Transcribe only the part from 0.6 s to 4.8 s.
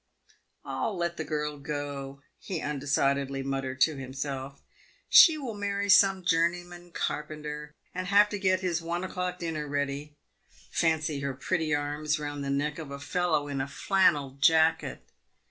"I'll let the girl go," he undecidedly muttered to himself."